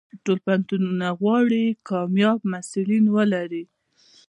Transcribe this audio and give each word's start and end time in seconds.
ټول 0.23 0.37
پوهنتونونه 0.45 1.07
غواړي 1.19 1.63
کامیاب 1.89 2.39
محصلین 2.51 3.05
ولري. 3.15 3.63